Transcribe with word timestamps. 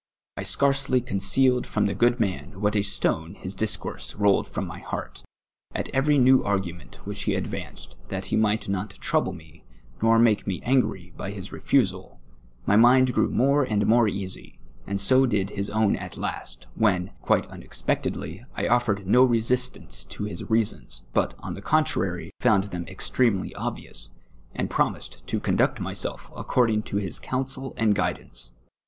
I 0.35 0.41
scarcely 0.41 0.99
concealed 0.99 1.67
from 1.67 1.85
the 1.85 1.93
^ood 1.93 2.19
man 2.19 2.59
what 2.59 2.75
a 2.75 2.81
stone 2.81 3.35
his 3.35 3.53
dis 3.53 3.77
course 3.77 4.15
rolled 4.15 4.47
from 4.47 4.65
my 4.65 4.79
heart; 4.79 5.23
at 5.75 5.89
every 5.89 6.17
new 6.17 6.43
ar<z:ument 6.43 6.95
which 7.05 7.25
he 7.25 7.35
advanced, 7.35 7.95
that 8.07 8.25
he 8.33 8.35
miij;ht 8.35 8.67
not 8.67 8.95
trouble 8.95 9.31
mc 9.31 9.63
nor 10.01 10.17
make 10.17 10.47
mc 10.47 10.63
autrry 10.63 11.15
by 11.15 11.29
his 11.29 11.51
refusal, 11.51 12.19
mv 12.67 12.79
mind 12.79 13.13
<jrewmore 13.13 13.63
and 13.63 13.85
more 13.85 14.07
easy, 14.07 14.57
and 14.87 14.99
so 14.99 15.27
did 15.27 15.51
lus 15.55 15.69
own 15.69 15.95
at 15.95 16.17
last, 16.17 16.65
when, 16.73 17.11
quite 17.21 17.45
unexpectedly, 17.51 18.43
I 18.55 18.63
otfered 18.63 19.05
no 19.05 19.23
resist 19.23 19.77
ance 19.77 20.03
to 20.05 20.23
his 20.23 20.49
reasons, 20.49 21.03
but, 21.13 21.35
on 21.41 21.53
the 21.53 21.61
contrary, 21.61 22.31
found 22.39 22.63
them 22.63 22.85
exti'cmely 22.85 23.51
obvious, 23.55 24.15
and 24.55 24.67
promised 24.67 25.21
to 25.27 25.39
conduct 25.39 25.79
myself 25.79 26.31
accordiuG^ 26.33 26.85
to 26.85 26.97
his 26.97 27.19
counsel 27.19 27.75
and 27.77 27.93
giddance. 27.95 28.53